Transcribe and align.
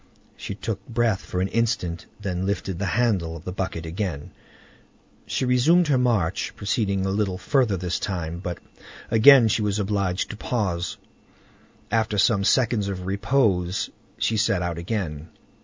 She 0.35 0.55
took 0.55 0.83
breath 0.87 1.21
for 1.23 1.41
an 1.41 1.47
instant, 1.49 2.07
then 2.19 2.47
lifted 2.47 2.79
the 2.79 2.87
handle 2.97 3.35
of 3.35 3.43
the 3.43 3.51
bucket 3.51 3.85
again, 3.85 4.31
and 5.29 5.41
resumed 5.47 5.89
her 5.89 5.97
march, 5.99 6.55
proceeding 6.55 7.05
a 7.05 7.11
little 7.11 7.37
further 7.37 7.77
this 7.77 7.99
time, 7.99 8.39
but 8.39 8.57
again 9.11 9.47
she 9.47 9.61
was 9.61 9.77
obliged 9.77 10.31
to 10.31 10.37
pause. 10.37 10.97
After 11.91 12.17
some 12.17 12.43
seconds 12.43 12.87
of 12.87 13.05
repose 13.05 13.91
she 14.17 14.37
set 14.37 14.63
out 14.63 14.79
again. 14.79 15.29